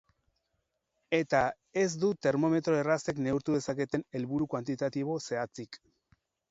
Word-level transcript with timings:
Eta 1.17 1.41
ez 1.83 1.91
du 2.05 2.11
termometro 2.27 2.81
errazek 2.81 3.23
neurtu 3.29 3.59
dezaketen 3.61 4.09
helburu 4.19 4.53
kuantitatibo 4.57 5.21
zehatzik. 5.29 5.85